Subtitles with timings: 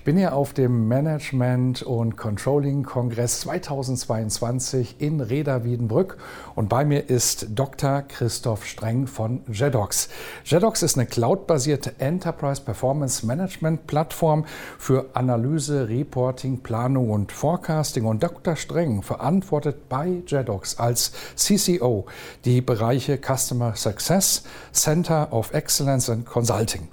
[0.00, 6.16] Ich bin hier auf dem Management- und Controlling-Kongress 2022 in Reda-Wiedenbrück
[6.54, 8.00] und bei mir ist Dr.
[8.08, 10.08] Christoph Streng von Jedox.
[10.46, 14.46] Jedox ist eine cloudbasierte Enterprise Performance Management Plattform
[14.78, 18.06] für Analyse, Reporting, Planung und Forecasting.
[18.06, 18.56] Und Dr.
[18.56, 22.06] Streng verantwortet bei Jedox als CCO
[22.46, 26.88] die Bereiche Customer Success, Center of Excellence and Consulting.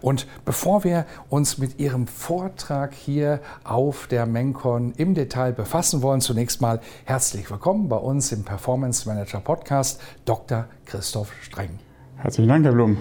[0.00, 6.20] Und bevor wir uns mit Ihrem Vortrag hier auf der Mencon im Detail befassen wollen,
[6.20, 10.66] zunächst mal herzlich willkommen bei uns im Performance Manager Podcast, Dr.
[10.84, 11.78] Christoph Streng.
[12.16, 12.96] Herzlichen Dank, Herr Blum.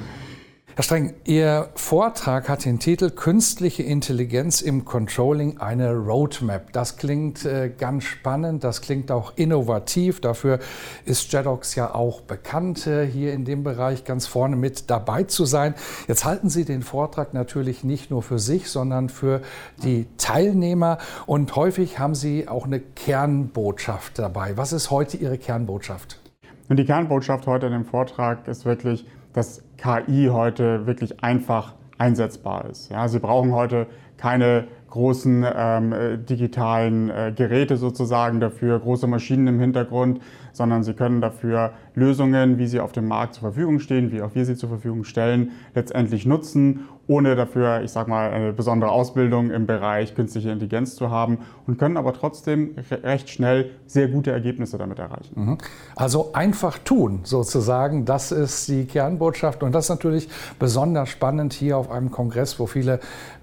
[0.80, 6.72] Herr Streng, Ihr Vortrag hat den Titel Künstliche Intelligenz im Controlling, eine Roadmap.
[6.72, 10.22] Das klingt äh, ganz spannend, das klingt auch innovativ.
[10.22, 10.60] Dafür
[11.04, 15.44] ist Jedox ja auch bekannt, äh, hier in dem Bereich ganz vorne mit dabei zu
[15.44, 15.76] sein.
[16.08, 19.42] Jetzt halten Sie den Vortrag natürlich nicht nur für sich, sondern für
[19.84, 20.98] die Teilnehmer.
[21.26, 24.56] Und häufig haben Sie auch eine Kernbotschaft dabei.
[24.56, 26.22] Was ist heute Ihre Kernbotschaft?
[26.70, 32.70] Und die Kernbotschaft heute in dem Vortrag ist wirklich, dass KI heute wirklich einfach einsetzbar
[32.70, 32.90] ist.
[32.90, 35.94] Ja, Sie brauchen heute keine großen ähm,
[36.30, 40.20] digitalen äh, Geräte sozusagen dafür, große Maschinen im Hintergrund,
[40.54, 44.34] sondern Sie können dafür Lösungen, wie sie auf dem Markt zur Verfügung stehen, wie auch
[44.34, 49.50] wir sie zur Verfügung stellen, letztendlich nutzen, ohne dafür, ich sage mal, eine besondere Ausbildung
[49.50, 54.78] im Bereich künstliche Intelligenz zu haben und können aber trotzdem recht schnell sehr gute Ergebnisse
[54.78, 55.34] damit erreichen.
[55.36, 55.58] Mhm.
[55.96, 60.30] Also einfach tun, sozusagen, das ist die Kernbotschaft und das ist natürlich
[60.60, 63.00] besonders spannend hier auf einem Kongress, wo viele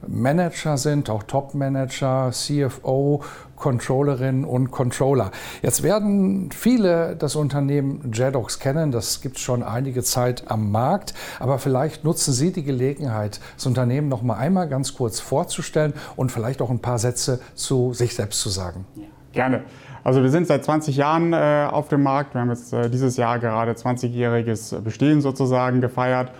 [0.06, 3.22] Manager sind, auch Top-Manager, CFO,
[3.56, 5.30] Controllerinnen und Controller.
[5.60, 11.12] Jetzt werden viele das Unternehmen Jedox kennen, das gibt es schon einige Zeit am Markt,
[11.38, 16.32] aber vielleicht nutzen Sie die Gelegenheit, das Unternehmen noch mal einmal ganz kurz vorzustellen und
[16.32, 18.86] vielleicht auch ein paar Sätze zu sich selbst zu sagen.
[19.32, 19.64] Gerne.
[20.04, 22.32] Also wir sind seit 20 Jahren äh, auf dem Markt.
[22.32, 26.30] Wir haben jetzt äh, dieses Jahr gerade 20-jähriges Bestehen sozusagen gefeiert.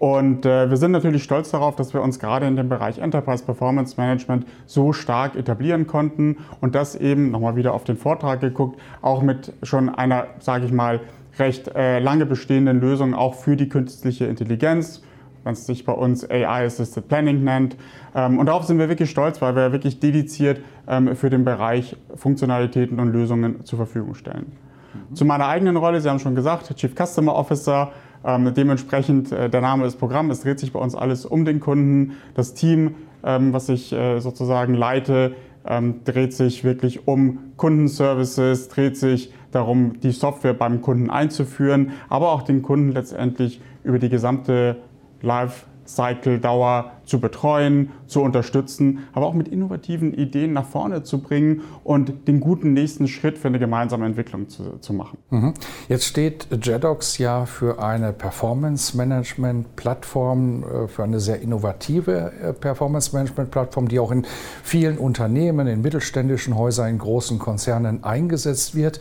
[0.00, 3.44] Und äh, wir sind natürlich stolz darauf, dass wir uns gerade in dem Bereich Enterprise
[3.44, 8.80] Performance Management so stark etablieren konnten und das eben, nochmal wieder auf den Vortrag geguckt,
[9.02, 11.00] auch mit schon einer, sage ich mal,
[11.38, 15.02] recht äh, lange bestehenden Lösung auch für die künstliche Intelligenz,
[15.44, 17.76] was sich bei uns AI Assisted Planning nennt.
[18.14, 21.94] Ähm, und darauf sind wir wirklich stolz, weil wir wirklich dediziert ähm, für den Bereich
[22.14, 24.52] Funktionalitäten und Lösungen zur Verfügung stellen.
[24.94, 25.14] Mhm.
[25.14, 27.92] Zu meiner eigenen Rolle, Sie haben schon gesagt, Chief Customer Officer,
[28.24, 31.60] ähm, dementsprechend, äh, der Name ist Programm, es dreht sich bei uns alles um den
[31.60, 32.16] Kunden.
[32.34, 32.94] Das Team,
[33.24, 35.34] ähm, was ich äh, sozusagen leite,
[35.66, 42.32] ähm, dreht sich wirklich um Kundenservices, dreht sich darum, die Software beim Kunden einzuführen, aber
[42.32, 44.76] auch den Kunden letztendlich über die gesamte
[45.22, 51.62] Life Cycle-Dauer zu betreuen, zu unterstützen, aber auch mit innovativen Ideen nach vorne zu bringen
[51.82, 55.18] und den guten nächsten Schritt für eine gemeinsame Entwicklung zu, zu machen.
[55.30, 55.54] Mhm.
[55.88, 63.98] Jetzt steht JEDOX ja für eine Performance-Management-Plattform, äh, für eine sehr innovative äh, Performance-Management-Plattform, die
[63.98, 64.24] auch in
[64.62, 69.00] vielen Unternehmen, in mittelständischen Häusern, in großen Konzernen eingesetzt wird.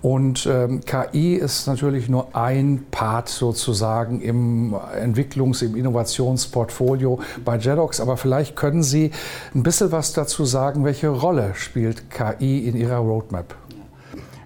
[0.00, 8.00] Und ähm, KI ist natürlich nur ein Part sozusagen im Entwicklungs-, im Innovationsportfolio bei Jedox.
[8.00, 9.10] Aber vielleicht können Sie
[9.56, 13.56] ein bisschen was dazu sagen, welche Rolle spielt KI in Ihrer Roadmap?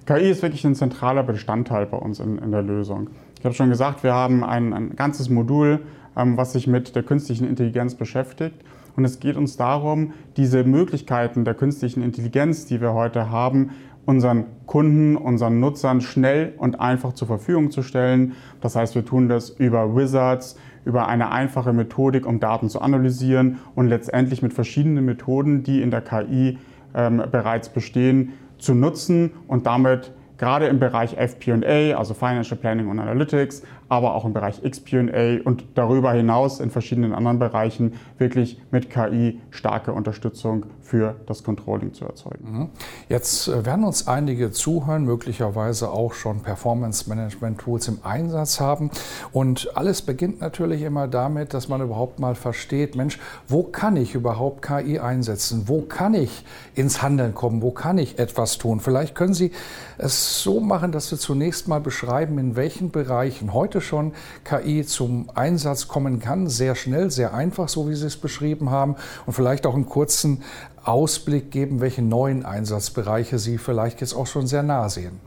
[0.06, 3.11] KI ist wirklich ein zentraler Bestandteil bei uns in, in der Lösung.
[3.38, 5.81] Ich habe schon gesagt, wir haben ein, ein ganzes Modul,
[6.17, 8.56] ähm, was sich mit der künstlichen Intelligenz beschäftigt.
[8.96, 13.73] Und es geht uns darum, diese Möglichkeiten der künstlichen Intelligenz, die wir heute haben,
[14.06, 18.32] unseren Kunden, unseren Nutzern schnell und einfach zur Verfügung zu stellen.
[18.62, 23.58] Das heißt, wir tun das über Wizards, über eine einfache Methodik, um Daten zu analysieren
[23.75, 26.58] und letztendlich mit verschiedenen Methoden, die in der KI
[26.94, 32.98] ähm, bereits bestehen, zu nutzen und damit gerade im Bereich FP&A, also Financial Planning und
[32.98, 33.62] Analytics,
[33.94, 39.41] aber auch im Bereich XP&A und darüber hinaus in verschiedenen anderen Bereichen wirklich mit KI
[39.50, 42.58] starke Unterstützung für das Controlling zu erzeugen.
[42.58, 42.69] Mhm.
[43.08, 48.91] Jetzt äh, werden uns einige zuhören, möglicherweise auch schon Performance Management Tools im Einsatz haben
[49.32, 53.19] und alles beginnt natürlich immer damit, dass man überhaupt mal versteht, Mensch,
[53.49, 55.64] wo kann ich überhaupt KI einsetzen?
[55.67, 56.44] Wo kann ich
[56.75, 57.62] ins Handeln kommen?
[57.62, 58.81] Wo kann ich etwas tun?
[58.81, 59.52] Vielleicht können Sie
[59.99, 64.12] es so machen, dass wir zunächst mal beschreiben, in welchen Bereichen heute schon
[64.44, 66.48] KI zum Einsatz kommen kann.
[66.48, 68.96] Sehr schnell, sehr einfach, so wie Sie es beschrieben haben.
[69.26, 70.42] Und vielleicht auch einen kurzen
[70.82, 75.20] Ausblick geben, welche neuen Einsatzbereiche Sie vielleicht jetzt auch schon sehr nah sehen.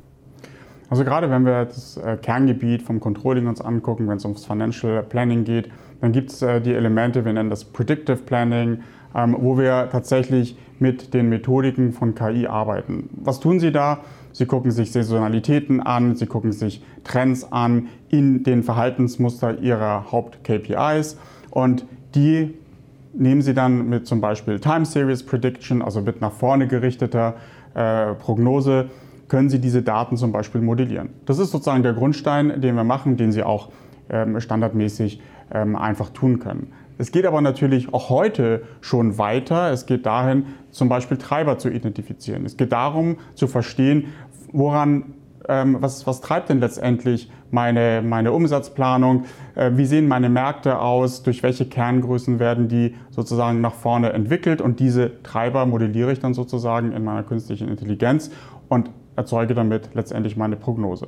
[0.89, 5.03] Also gerade wenn wir das äh, Kerngebiet vom Controlling uns angucken, wenn es ums Financial
[5.03, 5.69] Planning geht,
[6.00, 8.80] dann gibt es äh, die Elemente, wir nennen das Predictive Planning,
[9.15, 13.10] ähm, wo wir tatsächlich mit den Methodiken von KI arbeiten.
[13.15, 14.00] Was tun Sie da?
[14.38, 21.18] Sie gucken sich Saisonalitäten an, Sie gucken sich Trends an in den Verhaltensmuster Ihrer Haupt-KPIs
[21.50, 22.54] und die
[23.16, 27.34] nehmen Sie dann mit zum Beispiel Time Series Prediction, also mit nach vorne gerichteter
[27.74, 28.92] äh, Prognose,
[29.28, 31.10] können Sie diese Daten zum Beispiel modellieren.
[31.25, 33.69] Das ist sozusagen der Grundstein, den wir machen, den Sie auch
[34.12, 35.19] ähm, standardmäßig
[35.51, 36.72] ähm, einfach tun können.
[37.00, 39.72] Es geht aber natürlich auch heute schon weiter.
[39.72, 42.45] Es geht dahin, zum Beispiel Treiber zu identifizieren.
[42.45, 44.06] Es geht darum zu verstehen,
[44.52, 45.14] woran,
[45.48, 49.26] ähm, was, was treibt denn letztendlich meine, meine Umsatzplanung?
[49.56, 51.24] Äh, wie sehen meine Märkte aus?
[51.24, 54.62] Durch welche Kerngrößen werden die sozusagen nach vorne entwickelt?
[54.62, 58.32] Und diese Treiber modelliere ich dann sozusagen in meiner künstlichen Intelligenz
[58.70, 61.08] und erzeuge damit letztendlich meine Prognose.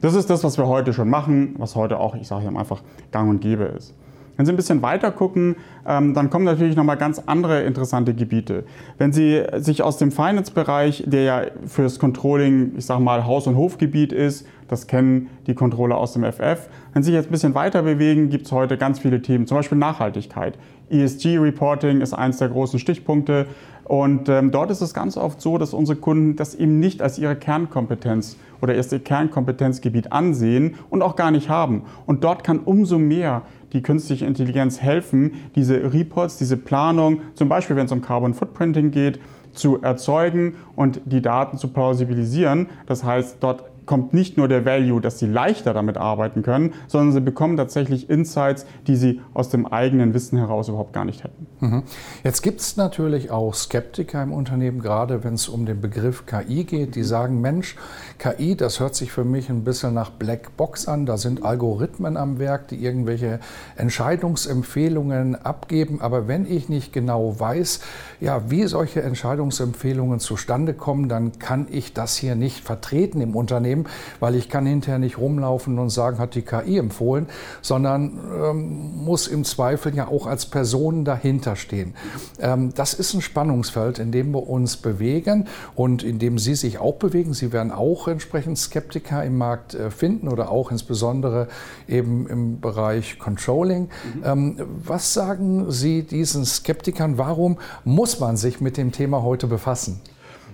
[0.00, 2.82] Das ist das, was wir heute schon machen, was heute auch, ich sage einfach,
[3.12, 3.94] gang und gäbe ist.
[4.36, 5.56] Wenn Sie ein bisschen weiter gucken,
[5.86, 8.64] ähm, dann kommen natürlich nochmal ganz andere interessante Gebiete.
[8.98, 13.56] Wenn Sie sich aus dem Finance-Bereich, der ja fürs Controlling, ich sage mal, Haus- und
[13.56, 16.68] Hofgebiet ist, das kennen die Controller aus dem FF.
[16.92, 19.56] Wenn Sie sich jetzt ein bisschen weiter bewegen, gibt es heute ganz viele Themen, zum
[19.56, 20.58] Beispiel Nachhaltigkeit.
[20.90, 23.46] ESG-Reporting ist eines der großen Stichpunkte.
[23.84, 27.18] Und ähm, dort ist es ganz oft so, dass unsere Kunden das eben nicht als
[27.18, 31.82] ihre Kernkompetenz oder erst ihr Kernkompetenzgebiet ansehen und auch gar nicht haben.
[32.04, 33.42] Und dort kann umso mehr
[33.76, 38.90] die künstliche Intelligenz helfen, diese Reports, diese Planung, zum Beispiel wenn es um Carbon Footprinting
[38.90, 39.20] geht,
[39.52, 42.68] zu erzeugen und die Daten zu plausibilisieren.
[42.86, 47.12] Das heißt, dort kommt nicht nur der Value, dass sie leichter damit arbeiten können, sondern
[47.12, 51.46] sie bekommen tatsächlich Insights, die sie aus dem eigenen Wissen heraus überhaupt gar nicht hätten.
[51.60, 51.82] Mhm.
[52.24, 56.64] Jetzt gibt es natürlich auch Skeptiker im Unternehmen, gerade wenn es um den Begriff KI
[56.64, 57.76] geht, die sagen, Mensch,
[58.18, 62.16] KI, das hört sich für mich ein bisschen nach Black Box an, da sind Algorithmen
[62.16, 63.40] am Werk, die irgendwelche
[63.76, 67.80] Entscheidungsempfehlungen abgeben, aber wenn ich nicht genau weiß,
[68.20, 73.75] ja, wie solche Entscheidungsempfehlungen zustande kommen, dann kann ich das hier nicht vertreten im Unternehmen
[73.76, 73.84] Problem,
[74.20, 77.26] weil ich kann hinterher nicht rumlaufen und sagen, hat die KI empfohlen,
[77.62, 81.94] sondern ähm, muss im Zweifel ja auch als Person dahinter stehen.
[82.40, 86.78] Ähm, das ist ein Spannungsfeld, in dem wir uns bewegen und in dem Sie sich
[86.78, 87.34] auch bewegen.
[87.34, 91.48] Sie werden auch entsprechend Skeptiker im Markt äh, finden oder auch insbesondere
[91.88, 93.82] eben im Bereich Controlling.
[93.82, 94.22] Mhm.
[94.24, 97.18] Ähm, was sagen Sie diesen Skeptikern?
[97.18, 100.00] Warum muss man sich mit dem Thema heute befassen?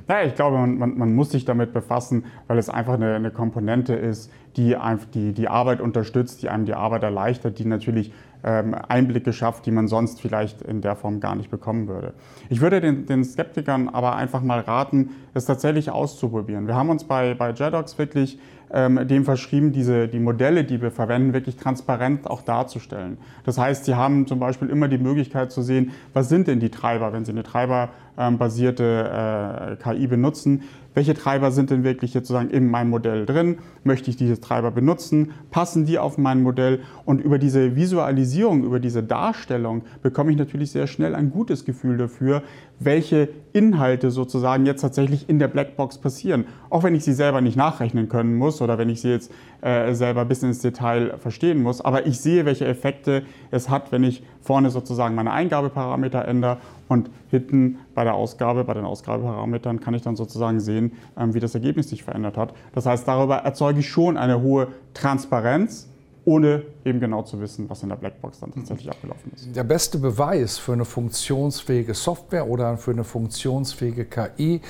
[0.09, 3.31] Naja, ich glaube, man, man, man, muss sich damit befassen, weil es einfach eine, eine
[3.31, 4.77] Komponente ist, die,
[5.15, 8.13] die die Arbeit unterstützt, die einem die Arbeit erleichtert, die natürlich
[8.45, 12.15] ähm, Einblicke schafft, die man sonst vielleicht in der Form gar nicht bekommen würde.
[12.49, 16.67] Ich würde den, den Skeptikern aber einfach mal raten, es tatsächlich auszuprobieren.
[16.67, 18.39] Wir haben uns bei, bei JEDOX wirklich
[18.73, 23.19] ähm, dem verschrieben, diese, die Modelle, die wir verwenden, wirklich transparent auch darzustellen.
[23.45, 26.71] Das heißt, Sie haben zum Beispiel immer die Möglichkeit zu sehen, was sind denn die
[26.71, 30.63] Treiber, wenn Sie eine treiberbasierte äh, KI benutzen,
[30.95, 33.59] welche Treiber sind denn wirklich sozusagen in meinem Modell drin?
[33.85, 35.33] Möchte ich diese Treiber benutzen?
[35.51, 36.81] Passen die auf mein Modell?
[37.05, 41.97] Und über diese Visualisierung, über diese Darstellung bekomme ich natürlich sehr schnell ein gutes Gefühl
[41.97, 42.43] dafür,
[42.79, 46.45] welche Inhalte sozusagen jetzt tatsächlich in der Blackbox passieren.
[46.71, 49.95] Auch wenn ich sie selber nicht nachrechnen können muss oder wenn ich sie jetzt äh,
[49.95, 51.81] selber bis ins Detail verstehen muss.
[51.81, 56.59] Aber ich sehe, welche Effekte es hat, wenn ich vorne sozusagen meine Eingabeparameter ändere
[56.93, 61.41] und hinten bei der Ausgabe, bei den Ausgabeparametern kann ich dann sozusagen sehen, ähm, wie
[61.41, 62.55] das Ergebnis sich verändert hat.
[62.75, 65.89] Das heißt, darüber erzeuge ich schon eine hohe Transparenz,
[66.25, 69.57] ohne eben genau zu wissen, was in der Blackbox dann tatsächlich abgelaufen ist.
[69.57, 74.61] Der beste Beweis für eine funktionsfähige Software oder für eine funktionsfähige KI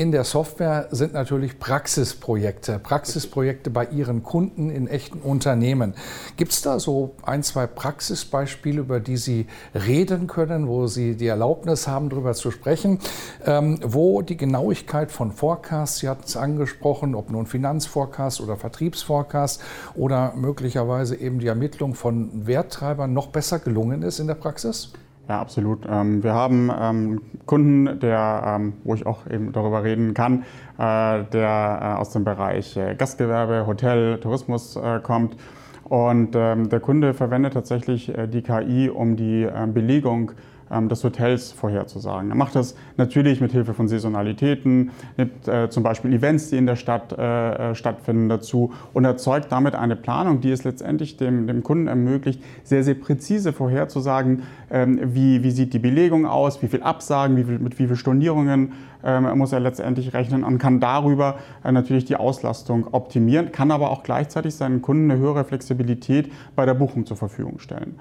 [0.00, 5.92] in der Software sind natürlich Praxisprojekte, Praxisprojekte bei Ihren Kunden in echten Unternehmen.
[6.38, 11.26] Gibt es da so ein, zwei Praxisbeispiele, über die Sie reden können, wo Sie die
[11.26, 12.98] Erlaubnis haben, darüber zu sprechen,
[13.44, 19.60] ähm, wo die Genauigkeit von Forecasts, Sie hatten es angesprochen, ob nun Finanzforecast oder Vertriebsforecast
[19.96, 24.92] oder möglicherweise eben die Ermittlung von Werttreibern noch besser gelungen ist in der Praxis?
[25.30, 25.86] Ja, absolut.
[25.88, 30.42] Ähm, wir haben ähm, Kunden, der, ähm, wo ich auch eben darüber reden kann,
[30.76, 35.36] äh, der äh, aus dem Bereich äh, Gastgewerbe, Hotel, Tourismus kommt.
[35.84, 40.32] Und der Kunde verwendet tatsächlich die KI, um die Belegung
[40.70, 42.30] des Hotels vorherzusagen.
[42.30, 46.66] Er macht das natürlich mit Hilfe von Saisonalitäten, nimmt äh, zum Beispiel Events, die in
[46.66, 51.46] der Stadt äh, äh, stattfinden, dazu und erzeugt damit eine Planung, die es letztendlich dem,
[51.46, 56.68] dem Kunden ermöglicht, sehr, sehr präzise vorherzusagen, ähm, wie, wie sieht die Belegung aus, wie
[56.68, 58.72] viel Absagen, wie viel, mit wie vielen Stornierungen
[59.02, 63.90] ähm, muss er letztendlich rechnen und kann darüber äh, natürlich die Auslastung optimieren, kann aber
[63.90, 67.98] auch gleichzeitig seinen Kunden eine höhere Flexibilität bei der Buchung zur Verfügung stellen.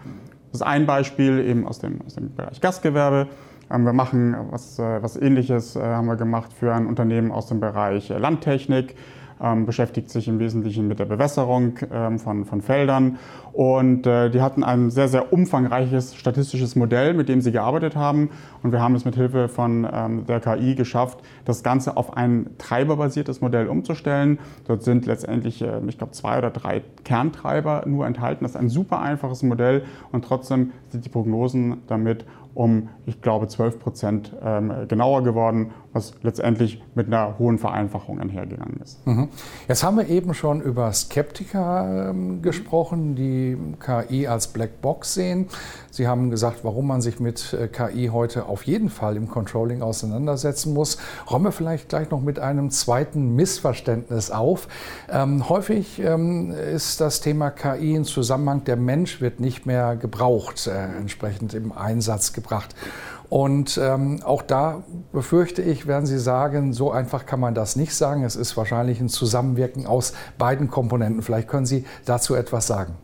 [0.51, 3.27] Das ist ein Beispiel eben aus dem, aus dem Bereich Gastgewerbe.
[3.71, 7.47] Ähm, wir machen was, äh, was Ähnliches, äh, haben wir gemacht für ein Unternehmen aus
[7.47, 8.95] dem Bereich Landtechnik
[9.41, 13.17] ähm, beschäftigt sich im Wesentlichen mit der Bewässerung ähm, von, von Feldern.
[13.53, 18.29] Und äh, die hatten ein sehr, sehr umfangreiches statistisches Modell, mit dem sie gearbeitet haben.
[18.63, 22.51] Und wir haben es mit Hilfe von ähm, der KI geschafft, das Ganze auf ein
[22.57, 24.39] treiberbasiertes Modell umzustellen.
[24.67, 28.43] Dort sind letztendlich, äh, ich glaube, zwei oder drei Kerntreiber nur enthalten.
[28.43, 33.47] Das ist ein super einfaches Modell und trotzdem sind die Prognosen damit um, ich glaube,
[33.47, 39.05] 12 Prozent ähm, genauer geworden, was letztendlich mit einer hohen Vereinfachung einhergegangen ist.
[39.07, 39.29] Mhm.
[39.67, 45.47] Jetzt haben wir eben schon über Skeptiker ähm, gesprochen, die KI als Blackbox sehen.
[45.89, 49.81] Sie haben gesagt, warum man sich mit äh, KI heute auf jeden Fall im Controlling
[49.81, 50.97] auseinandersetzen muss.
[51.29, 54.67] Räumen wir vielleicht gleich noch mit einem zweiten Missverständnis auf.
[55.09, 60.67] Ähm, häufig ähm, ist das Thema KI im Zusammenhang, der Mensch wird nicht mehr gebraucht,
[60.67, 62.75] äh, entsprechend im Einsatz gebracht.
[63.29, 67.93] Und ähm, auch da befürchte ich, werden Sie sagen, so einfach kann man das nicht
[67.93, 68.23] sagen.
[68.23, 71.21] Es ist wahrscheinlich ein Zusammenwirken aus beiden Komponenten.
[71.21, 72.95] Vielleicht können Sie dazu etwas sagen.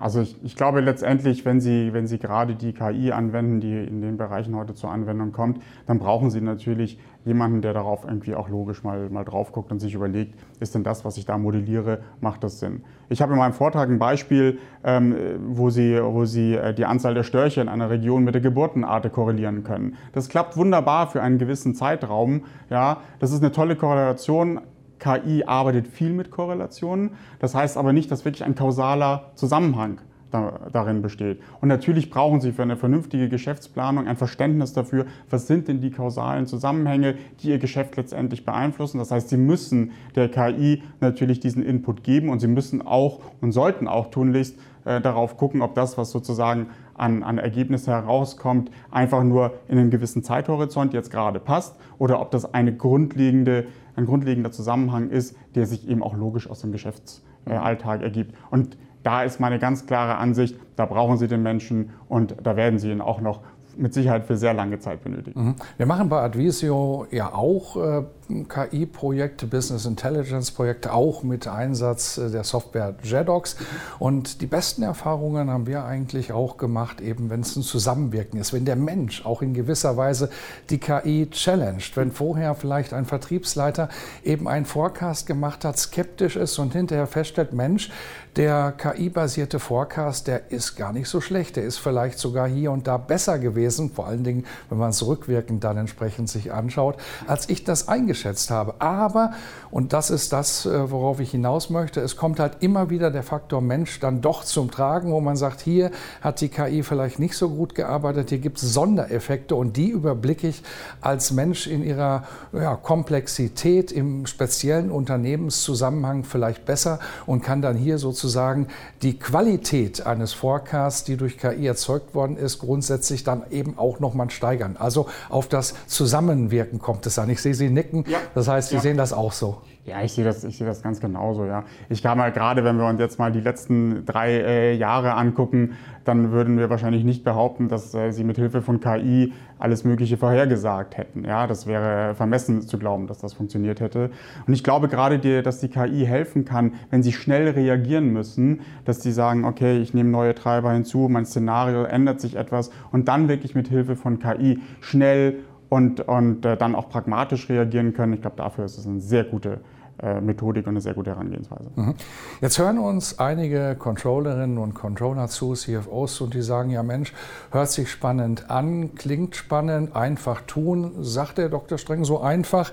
[0.00, 4.00] Also ich, ich, glaube letztendlich, wenn Sie, wenn Sie gerade die KI anwenden, die in
[4.00, 8.48] den Bereichen heute zur Anwendung kommt, dann brauchen Sie natürlich jemanden, der darauf irgendwie auch
[8.48, 12.00] logisch mal, mal drauf guckt und sich überlegt, ist denn das, was ich da modelliere,
[12.20, 12.82] macht das Sinn?
[13.08, 15.14] Ich habe in meinem Vortrag ein Beispiel, ähm,
[15.48, 19.10] wo Sie, wo Sie äh, die Anzahl der Störche in einer Region mit der Geburtenrate
[19.10, 19.96] korrelieren können.
[20.12, 22.44] Das klappt wunderbar für einen gewissen Zeitraum.
[22.70, 24.60] Ja, das ist eine tolle Korrelation,
[25.02, 27.10] KI arbeitet viel mit Korrelationen.
[27.40, 31.40] Das heißt aber nicht, dass wirklich ein kausaler Zusammenhang darin besteht.
[31.60, 35.90] Und natürlich brauchen Sie für eine vernünftige Geschäftsplanung ein Verständnis dafür, was sind denn die
[35.90, 38.98] kausalen Zusammenhänge, die Ihr Geschäft letztendlich beeinflussen.
[38.98, 43.52] Das heißt, Sie müssen der KI natürlich diesen Input geben und Sie müssen auch und
[43.52, 49.22] sollten auch tunlichst äh, darauf gucken, ob das, was sozusagen an, an Ergebnisse herauskommt, einfach
[49.22, 54.52] nur in einem gewissen Zeithorizont jetzt gerade passt oder ob das eine grundlegende, ein grundlegender
[54.52, 58.34] Zusammenhang ist, der sich eben auch logisch aus dem Geschäftsalltag ergibt.
[58.50, 62.78] Und da ist meine ganz klare Ansicht, da brauchen Sie den Menschen und da werden
[62.78, 63.40] Sie ihn auch noch
[63.76, 65.44] mit Sicherheit für sehr lange Zeit benötigen.
[65.44, 65.54] Mhm.
[65.76, 68.02] Wir machen bei Advisio ja auch äh,
[68.48, 73.56] KI-Projekte, Business Intelligence-Projekte, auch mit Einsatz äh, der Software JEDOX.
[73.98, 78.52] Und die besten Erfahrungen haben wir eigentlich auch gemacht, eben wenn es ein Zusammenwirken ist,
[78.52, 80.30] wenn der Mensch auch in gewisser Weise
[80.70, 83.88] die KI challenged, wenn vorher vielleicht ein Vertriebsleiter
[84.24, 87.90] eben einen Forecast gemacht hat, skeptisch ist und hinterher feststellt, Mensch,
[88.36, 92.86] der KI-basierte Forecast, der ist gar nicht so schlecht, der ist vielleicht sogar hier und
[92.86, 97.48] da besser gewesen, vor allen Dingen, wenn man es rückwirkend dann entsprechend sich anschaut, als
[97.48, 98.74] ich das eingeschätzt eingeschätzt habe.
[98.80, 99.32] Aber,
[99.70, 103.22] und das ist das, äh, worauf ich hinaus möchte, es kommt halt immer wieder der
[103.22, 105.90] Faktor Mensch dann doch zum Tragen, wo man sagt, hier
[106.20, 110.48] hat die KI vielleicht nicht so gut gearbeitet, hier gibt es Sondereffekte und die überblicke
[110.48, 110.62] ich
[111.00, 117.98] als Mensch in ihrer ja, Komplexität im speziellen Unternehmenszusammenhang vielleicht besser und kann dann hier
[117.98, 118.68] sozusagen
[119.02, 124.30] die Qualität eines Forecasts, die durch KI erzeugt worden ist, grundsätzlich dann eben auch nochmal
[124.30, 124.76] steigern.
[124.78, 127.30] Also auf das Zusammenwirken kommt es an.
[127.30, 128.04] Ich sehe Sie nicken.
[128.08, 128.18] Ja.
[128.34, 128.80] Das heißt, Sie ja.
[128.80, 129.62] sehen das auch so.
[129.84, 131.44] Ja, ich sehe das, ich sehe das ganz genauso.
[131.44, 131.64] Ja.
[131.88, 135.72] Ich kann mal gerade, wenn wir uns jetzt mal die letzten drei äh, Jahre angucken,
[136.04, 140.16] dann würden wir wahrscheinlich nicht behaupten, dass äh, sie mit Hilfe von KI alles Mögliche
[140.16, 141.24] vorhergesagt hätten.
[141.24, 144.10] Ja, das wäre vermessen zu glauben, dass das funktioniert hätte.
[144.46, 148.60] Und ich glaube gerade, die, dass die KI helfen kann, wenn sie schnell reagieren müssen,
[148.84, 153.08] dass sie sagen, okay, ich nehme neue Treiber hinzu, mein Szenario ändert sich etwas und
[153.08, 155.40] dann wirklich mit Hilfe von KI schnell
[155.72, 158.12] und, und äh, dann auch pragmatisch reagieren können.
[158.12, 159.60] Ich glaube, dafür ist es eine sehr gute
[160.02, 161.70] äh, Methodik und eine sehr gute Herangehensweise.
[161.74, 161.94] Mhm.
[162.42, 167.14] Jetzt hören uns einige Controllerinnen und Controller zu, CFOs, und die sagen, ja Mensch,
[167.52, 171.78] hört sich spannend an, klingt spannend, einfach tun, sagt der Dr.
[171.78, 172.70] Streng so einfach.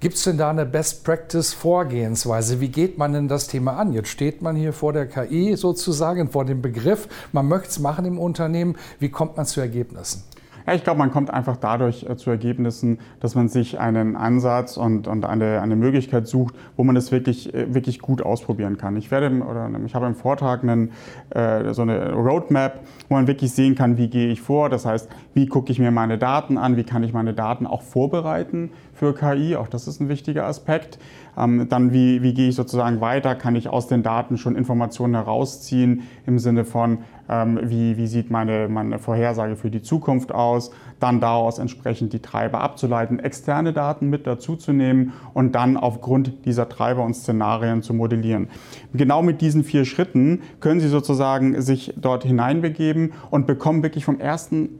[0.00, 2.60] Gibt es denn da eine Best Practice Vorgehensweise?
[2.60, 3.92] Wie geht man denn das Thema an?
[3.92, 8.04] Jetzt steht man hier vor der KI sozusagen, vor dem Begriff, man möchte es machen
[8.04, 8.74] im Unternehmen.
[8.98, 10.24] Wie kommt man zu Ergebnissen?
[10.66, 14.76] Ja, ich glaube, man kommt einfach dadurch äh, zu Ergebnissen, dass man sich einen Ansatz
[14.76, 18.96] und, und eine, eine Möglichkeit sucht, wo man das wirklich, äh, wirklich gut ausprobieren kann.
[18.96, 20.92] Ich, werde, oder ich habe im Vortrag einen,
[21.30, 24.68] äh, so eine Roadmap, wo man wirklich sehen kann, wie gehe ich vor.
[24.68, 27.82] Das heißt, wie gucke ich mir meine Daten an, wie kann ich meine Daten auch
[27.82, 29.56] vorbereiten für KI.
[29.56, 30.98] Auch das ist ein wichtiger Aspekt.
[31.36, 33.34] Ähm, dann, wie, wie gehe ich sozusagen weiter?
[33.34, 36.98] Kann ich aus den Daten schon Informationen herausziehen im Sinne von,
[37.28, 40.70] ähm, wie, wie sieht meine, meine Vorhersage für die Zukunft aus?
[41.00, 47.04] Dann daraus entsprechend die Treiber abzuleiten, externe Daten mit dazuzunehmen und dann aufgrund dieser Treiber
[47.04, 48.48] und Szenarien zu modellieren.
[48.92, 54.20] Genau mit diesen vier Schritten können Sie sozusagen sich dort hineinbegeben und bekommen wirklich vom
[54.20, 54.78] ersten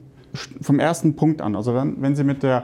[0.61, 1.55] vom ersten Punkt an.
[1.55, 2.63] Also wenn, wenn Sie mit der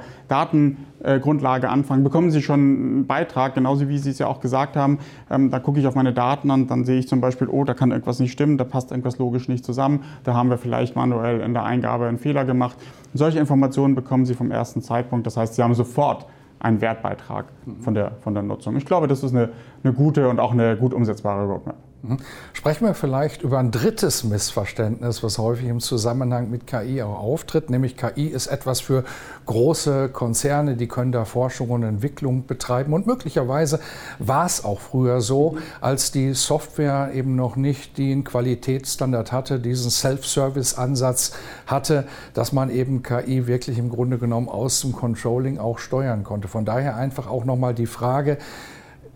[1.03, 4.99] Datengrundlage anfangen, bekommen Sie schon einen Beitrag, genauso wie Sie es ja auch gesagt haben.
[5.29, 7.73] Ähm, da gucke ich auf meine Daten an, dann sehe ich zum Beispiel, oh, da
[7.73, 11.41] kann irgendwas nicht stimmen, da passt irgendwas logisch nicht zusammen, da haben wir vielleicht manuell
[11.41, 12.77] in der Eingabe einen Fehler gemacht.
[13.13, 15.25] solche Informationen bekommen Sie vom ersten Zeitpunkt.
[15.25, 16.25] Das heißt, Sie haben sofort
[16.59, 17.45] einen Wertbeitrag
[17.79, 18.75] von der, von der Nutzung.
[18.75, 19.49] Ich glaube, das ist eine,
[19.83, 21.75] eine gute und auch eine gut umsetzbare Roadmap.
[22.01, 22.17] Mhm.
[22.53, 27.69] Sprechen wir vielleicht über ein drittes Missverständnis, was häufig im Zusammenhang mit KI auch auftritt,
[27.69, 29.03] nämlich KI ist etwas für
[29.45, 33.81] große Konzerne, die können da Forschung und Entwicklung betreiben und möglicherweise
[34.17, 39.91] war es auch früher so, als die Software eben noch nicht den Qualitätsstandard hatte, diesen
[39.91, 41.33] Self-Service-Ansatz
[41.67, 46.47] hatte, dass man eben KI wirklich im Grunde genommen aus dem Controlling auch steuern konnte.
[46.47, 48.37] Von daher einfach auch nochmal die Frage,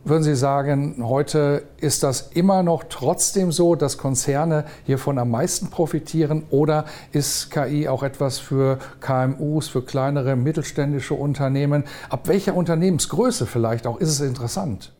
[0.06, 5.70] würden Sie sagen, heute ist das immer noch trotzdem so, dass Konzerne hiervon am meisten
[5.70, 11.86] profitieren oder ist KI auch etwas für KMUs, für kleinere mittelständische Unternehmen?
[12.10, 14.92] Ab welcher Unternehmensgröße vielleicht auch ist es interessant?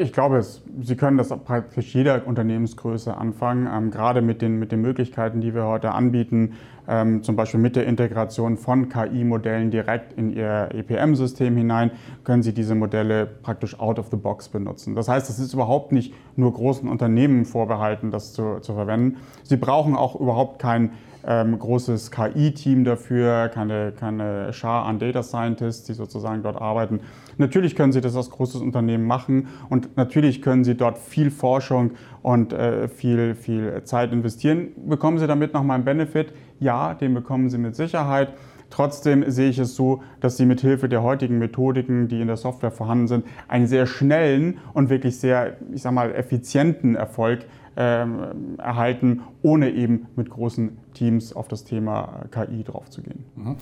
[0.00, 0.44] Ich glaube,
[0.82, 5.54] Sie können das praktisch jeder Unternehmensgröße anfangen, ähm, gerade mit den, mit den Möglichkeiten, die
[5.54, 6.52] wir heute anbieten,
[6.86, 11.92] ähm, zum Beispiel mit der Integration von KI-Modellen direkt in Ihr EPM-System hinein,
[12.24, 14.94] können Sie diese Modelle praktisch out of the box benutzen.
[14.94, 19.16] Das heißt, es ist überhaupt nicht nur großen Unternehmen vorbehalten, das zu, zu verwenden.
[19.44, 20.90] Sie brauchen auch überhaupt kein
[21.26, 27.00] ähm, großes KI-Team dafür, keine, keine Schar an Data Scientists, die sozusagen dort arbeiten.
[27.36, 31.92] Natürlich können Sie das als großes Unternehmen machen und natürlich können Sie dort viel Forschung
[32.22, 34.68] und äh, viel, viel Zeit investieren.
[34.86, 36.34] Bekommen Sie damit nochmal einen Benefit?
[36.60, 38.34] Ja, den bekommen Sie mit Sicherheit.
[38.68, 42.36] Trotzdem sehe ich es so, dass Sie mit Hilfe der heutigen Methodiken, die in der
[42.36, 48.56] Software vorhanden sind, einen sehr schnellen und wirklich sehr, ich sag mal, effizienten Erfolg ähm,
[48.58, 53.24] erhalten, ohne eben mit großen Teams auf das Thema KI draufzugehen.
[53.36, 53.56] Mhm.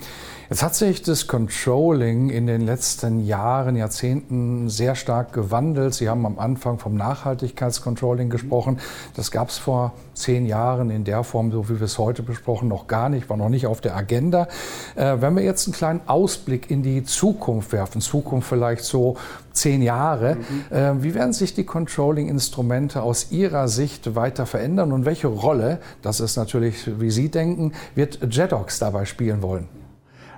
[0.49, 5.95] Jetzt hat sich das Controlling in den letzten Jahren, Jahrzehnten sehr stark gewandelt.
[5.95, 8.79] Sie haben am Anfang vom Nachhaltigkeitscontrolling gesprochen.
[9.17, 12.69] Das gab es vor zehn Jahren in der Form, so wie wir es heute besprochen,
[12.69, 14.47] noch gar nicht, war noch nicht auf der Agenda.
[14.95, 19.17] Äh, wenn wir jetzt einen kleinen Ausblick in die Zukunft werfen, Zukunft vielleicht so
[19.53, 20.77] zehn Jahre, mhm.
[20.77, 26.21] äh, wie werden sich die Controlling-Instrumente aus Ihrer Sicht weiter verändern und welche Rolle, das
[26.21, 29.69] ist natürlich, wie Sie denken, wird JEDOX dabei spielen wollen?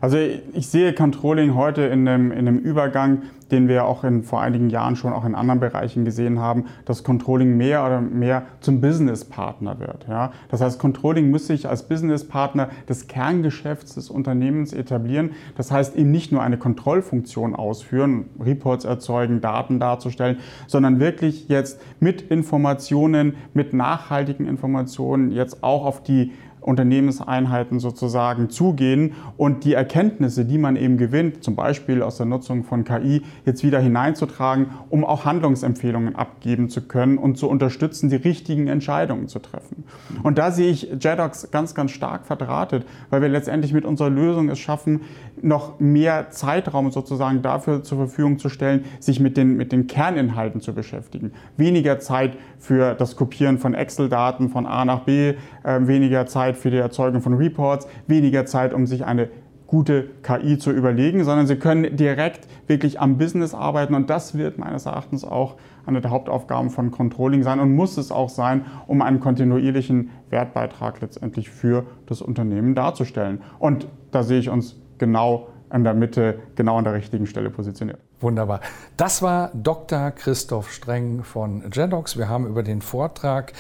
[0.01, 4.41] Also ich sehe Controlling heute in einem, in einem Übergang, den wir auch in, vor
[4.41, 8.81] einigen Jahren schon auch in anderen Bereichen gesehen haben, dass Controlling mehr oder mehr zum
[8.81, 10.07] Businesspartner wird.
[10.09, 10.33] Ja?
[10.49, 15.31] Das heißt, Controlling muss sich als Businesspartner des Kerngeschäfts des Unternehmens etablieren.
[15.57, 21.81] Das heißt, eben nicht nur eine Kontrollfunktion ausführen, Reports erzeugen, Daten darzustellen, sondern wirklich jetzt
[22.01, 26.33] mit Informationen, mit nachhaltigen Informationen jetzt auch auf die
[26.67, 32.65] Unternehmenseinheiten sozusagen zugehen und die Erkenntnisse, die man eben gewinnt, zum Beispiel aus der Nutzung
[32.65, 38.17] von KI, jetzt wieder hineinzutragen, um auch Handlungsempfehlungen abgeben zu können und zu unterstützen, die
[38.17, 39.85] richtigen Entscheidungen zu treffen.
[40.23, 44.49] Und da sehe ich JEDOX ganz, ganz stark verdrahtet, weil wir letztendlich mit unserer Lösung
[44.49, 45.03] es schaffen,
[45.43, 50.61] noch mehr Zeitraum sozusagen dafür zur Verfügung zu stellen, sich mit den, mit den Kerninhalten
[50.61, 51.33] zu beschäftigen.
[51.57, 56.71] Weniger Zeit für das Kopieren von Excel-Daten von A nach B, äh, weniger Zeit für
[56.71, 59.29] die Erzeugung von Reports, weniger Zeit, um sich eine
[59.67, 64.59] gute KI zu überlegen, sondern sie können direkt wirklich am Business arbeiten und das wird
[64.59, 69.03] meines Erachtens auch eine der Hauptaufgaben von Controlling sein und muss es auch sein, um
[69.03, 73.41] einen kontinuierlichen Wertbeitrag letztendlich für das Unternehmen darzustellen.
[73.59, 78.06] Und da sehe ich uns genau in der Mitte genau an der richtigen Stelle positioniert.
[78.27, 78.61] Wunderbar.
[78.97, 80.11] Das war Dr.
[80.11, 82.19] Christoph Streng von Gendox.
[82.19, 83.53] Wir haben über den Vortrag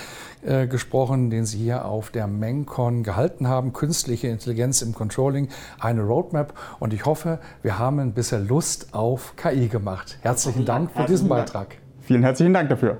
[0.42, 3.72] äh, gesprochen, den Sie hier auf der Mencon gehalten haben.
[3.72, 6.52] Künstliche Intelligenz im Controlling, eine Roadmap.
[6.80, 10.18] Und ich hoffe, wir haben ein bisschen Lust auf KI gemacht.
[10.22, 11.76] Herzlichen Dank für diesen Beitrag.
[12.00, 12.98] Vielen herzlichen Dank dafür.